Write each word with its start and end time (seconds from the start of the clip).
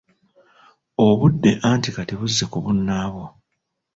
Obudde 1.05 1.51
anti 1.69 1.89
kati 1.95 2.13
buzze 2.19 2.45
ku 2.51 2.57
bunnaabwo. 2.63 3.25